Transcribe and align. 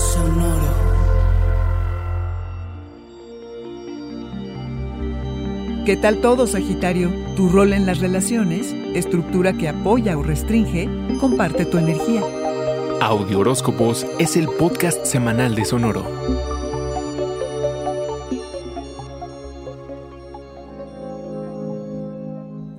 Sonoro. 0.00 0.90
¿Qué 5.84 5.96
tal 5.96 6.22
todo, 6.22 6.46
Sagitario? 6.46 7.10
Tu 7.36 7.50
rol 7.50 7.74
en 7.74 7.84
las 7.84 8.00
relaciones, 8.00 8.72
estructura 8.94 9.52
que 9.52 9.68
apoya 9.68 10.16
o 10.16 10.22
restringe, 10.22 10.88
comparte 11.20 11.66
tu 11.66 11.76
energía. 11.76 12.22
Audio 13.02 13.40
Horóscopos 13.40 14.06
es 14.18 14.36
el 14.36 14.48
podcast 14.48 15.04
semanal 15.04 15.54
de 15.54 15.64
Sonoro. 15.66 16.02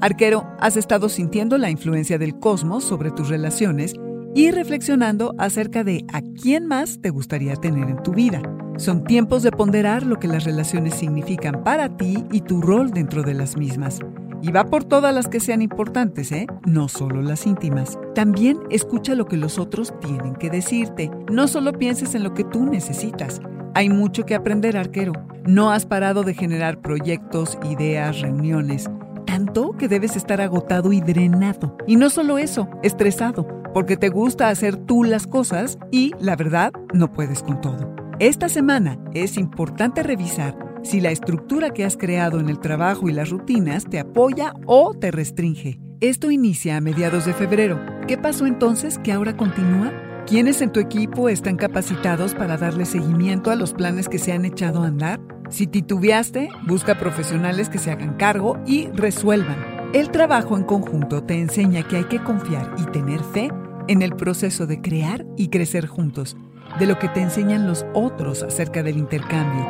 Arquero, 0.00 0.46
has 0.60 0.76
estado 0.76 1.08
sintiendo 1.08 1.58
la 1.58 1.70
influencia 1.70 2.16
del 2.18 2.38
cosmos 2.38 2.84
sobre 2.84 3.10
tus 3.10 3.28
relaciones 3.28 3.94
y 4.38 4.52
reflexionando 4.52 5.34
acerca 5.36 5.82
de 5.82 6.04
a 6.12 6.22
quién 6.22 6.68
más 6.68 7.00
te 7.00 7.10
gustaría 7.10 7.56
tener 7.56 7.90
en 7.90 8.00
tu 8.04 8.12
vida. 8.12 8.40
Son 8.76 9.02
tiempos 9.02 9.42
de 9.42 9.50
ponderar 9.50 10.06
lo 10.06 10.20
que 10.20 10.28
las 10.28 10.44
relaciones 10.44 10.94
significan 10.94 11.64
para 11.64 11.96
ti 11.96 12.24
y 12.30 12.42
tu 12.42 12.60
rol 12.60 12.92
dentro 12.92 13.24
de 13.24 13.34
las 13.34 13.56
mismas. 13.56 13.98
Y 14.40 14.52
va 14.52 14.66
por 14.66 14.84
todas 14.84 15.12
las 15.12 15.26
que 15.26 15.40
sean 15.40 15.60
importantes, 15.60 16.30
¿eh? 16.30 16.46
No 16.64 16.86
solo 16.86 17.20
las 17.20 17.48
íntimas. 17.48 17.98
También 18.14 18.60
escucha 18.70 19.16
lo 19.16 19.26
que 19.26 19.36
los 19.36 19.58
otros 19.58 19.92
tienen 19.98 20.36
que 20.36 20.50
decirte. 20.50 21.10
No 21.32 21.48
solo 21.48 21.72
pienses 21.72 22.14
en 22.14 22.22
lo 22.22 22.32
que 22.32 22.44
tú 22.44 22.64
necesitas. 22.64 23.40
Hay 23.74 23.90
mucho 23.90 24.24
que 24.24 24.36
aprender, 24.36 24.76
arquero. 24.76 25.14
No 25.48 25.72
has 25.72 25.84
parado 25.84 26.22
de 26.22 26.34
generar 26.34 26.80
proyectos, 26.80 27.58
ideas, 27.68 28.20
reuniones. 28.20 28.88
Tanto 29.26 29.72
que 29.72 29.88
debes 29.88 30.14
estar 30.14 30.40
agotado 30.40 30.92
y 30.92 31.00
drenado. 31.00 31.76
Y 31.88 31.96
no 31.96 32.08
solo 32.08 32.38
eso, 32.38 32.68
estresado, 32.84 33.57
porque 33.74 33.96
te 33.96 34.08
gusta 34.08 34.48
hacer 34.48 34.76
tú 34.76 35.04
las 35.04 35.26
cosas 35.26 35.78
y, 35.90 36.12
la 36.18 36.36
verdad, 36.36 36.72
no 36.92 37.12
puedes 37.12 37.42
con 37.42 37.60
todo. 37.60 37.94
Esta 38.18 38.48
semana 38.48 38.98
es 39.14 39.36
importante 39.36 40.02
revisar 40.02 40.58
si 40.82 41.00
la 41.00 41.10
estructura 41.10 41.70
que 41.70 41.84
has 41.84 41.96
creado 41.96 42.40
en 42.40 42.48
el 42.48 42.60
trabajo 42.60 43.08
y 43.08 43.12
las 43.12 43.30
rutinas 43.30 43.84
te 43.84 43.98
apoya 43.98 44.54
o 44.66 44.94
te 44.94 45.10
restringe. 45.10 45.78
Esto 46.00 46.30
inicia 46.30 46.76
a 46.76 46.80
mediados 46.80 47.24
de 47.26 47.34
febrero. 47.34 47.80
¿Qué 48.06 48.16
pasó 48.16 48.46
entonces 48.46 48.98
que 48.98 49.12
ahora 49.12 49.36
continúa? 49.36 49.92
¿Quiénes 50.26 50.60
en 50.62 50.72
tu 50.72 50.80
equipo 50.80 51.28
están 51.28 51.56
capacitados 51.56 52.34
para 52.34 52.56
darle 52.56 52.84
seguimiento 52.84 53.50
a 53.50 53.56
los 53.56 53.72
planes 53.72 54.08
que 54.08 54.18
se 54.18 54.32
han 54.32 54.44
echado 54.44 54.82
a 54.82 54.86
andar? 54.86 55.20
Si 55.48 55.66
titubeaste, 55.66 56.50
busca 56.66 56.98
profesionales 56.98 57.68
que 57.68 57.78
se 57.78 57.90
hagan 57.90 58.14
cargo 58.14 58.58
y 58.66 58.88
resuelvan. 58.88 59.77
El 59.94 60.10
trabajo 60.10 60.54
en 60.58 60.64
conjunto 60.64 61.22
te 61.22 61.40
enseña 61.40 61.82
que 61.82 61.96
hay 61.96 62.04
que 62.04 62.22
confiar 62.22 62.74
y 62.76 62.84
tener 62.90 63.20
fe 63.20 63.50
en 63.88 64.02
el 64.02 64.14
proceso 64.16 64.66
de 64.66 64.82
crear 64.82 65.24
y 65.38 65.48
crecer 65.48 65.86
juntos, 65.86 66.36
de 66.78 66.84
lo 66.84 66.98
que 66.98 67.08
te 67.08 67.22
enseñan 67.22 67.66
los 67.66 67.86
otros 67.94 68.42
acerca 68.42 68.82
del 68.82 68.98
intercambio. 68.98 69.66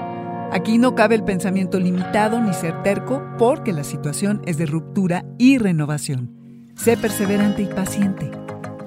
Aquí 0.51 0.77
no 0.77 0.97
cabe 0.97 1.15
el 1.15 1.23
pensamiento 1.23 1.79
limitado 1.79 2.41
ni 2.41 2.53
ser 2.53 2.83
terco 2.83 3.23
porque 3.39 3.73
la 3.73 3.85
situación 3.85 4.43
es 4.45 4.59
de 4.59 4.67
ruptura 4.67 5.25
y 5.39 5.59
renovación. 5.59 6.35
Sé 6.75 6.97
perseverante 6.97 7.63
y 7.63 7.67
paciente. 7.67 8.29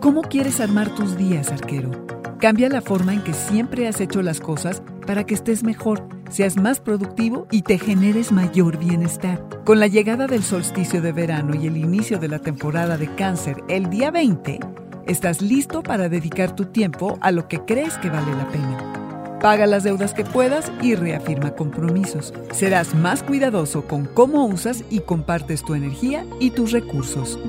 ¿Cómo 0.02 0.24
quieres 0.24 0.60
armar 0.60 0.94
tus 0.96 1.16
días, 1.16 1.50
arquero? 1.50 1.92
Cambia 2.40 2.68
la 2.68 2.82
forma 2.82 3.14
en 3.14 3.24
que 3.24 3.34
siempre 3.34 3.88
has 3.88 4.02
hecho 4.02 4.22
las 4.22 4.42
cosas 4.42 4.84
para 5.08 5.24
que 5.26 5.36
estés 5.36 5.64
mejor, 5.64 6.10
seas 6.32 6.58
más 6.58 6.80
productivo 6.80 7.48
y 7.52 7.62
te 7.62 7.78
generes 7.78 8.32
mayor 8.32 8.78
bienestar. 8.78 9.46
Con 9.66 9.80
la 9.80 9.88
llegada 9.88 10.28
del 10.28 10.44
solsticio 10.44 11.02
de 11.02 11.12
verano 11.12 11.54
y 11.56 11.68
el 11.68 11.78
inicio 11.78 12.18
de 12.18 12.30
la 12.30 12.40
temporada 12.40 12.98
de 12.98 13.14
cáncer 13.16 13.58
el 13.68 13.90
día 13.90 14.10
20, 14.12 14.60
estás 15.06 15.42
listo 15.42 15.84
para 15.84 16.10
dedicar 16.10 16.56
tu 16.56 16.66
tiempo 16.66 17.18
a 17.22 17.32
lo 17.32 17.48
que 17.48 17.60
crees 17.60 17.98
que 17.98 18.10
vale 18.10 18.32
la 18.34 18.48
pena. 18.48 19.40
Paga 19.42 19.66
las 19.66 19.84
deudas 19.84 20.14
que 20.14 20.24
puedas 20.24 20.72
y 20.82 20.96
reafirma 20.96 21.52
compromisos. 21.52 22.34
Serás 22.54 22.94
más 22.94 23.24
cuidadoso 23.24 23.84
con 23.88 24.06
cómo 24.06 24.46
usas 24.46 24.84
y 24.90 25.00
compartes 25.00 25.64
tu 25.64 25.74
energía 25.74 26.26
y 26.40 26.52
tus 26.52 26.72
recursos. 26.72 27.40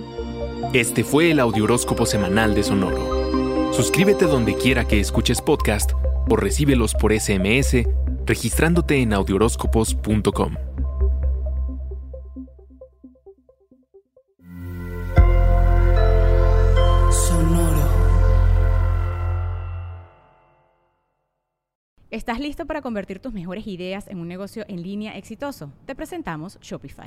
Este 0.72 1.04
fue 1.04 1.30
el 1.30 1.40
Audioróscopo 1.40 2.06
semanal 2.06 2.54
de 2.54 2.62
Sonoro. 2.62 3.72
Suscríbete 3.74 4.24
donde 4.24 4.54
quiera 4.54 4.86
que 4.86 5.00
escuches 5.00 5.42
podcast 5.42 5.92
o 6.28 6.36
recíbelos 6.36 6.94
por 6.94 7.12
SMS 7.12 7.86
registrándote 8.26 9.00
en 9.00 9.12
audioróscopos.com. 9.12 10.54
Sonoro. 17.10 17.82
¿Estás 22.10 22.40
listo 22.40 22.66
para 22.66 22.82
convertir 22.82 23.20
tus 23.20 23.32
mejores 23.32 23.66
ideas 23.66 24.06
en 24.08 24.18
un 24.18 24.28
negocio 24.28 24.64
en 24.68 24.82
línea 24.82 25.16
exitoso? 25.16 25.72
Te 25.86 25.94
presentamos 25.94 26.58
Shopify. 26.60 27.06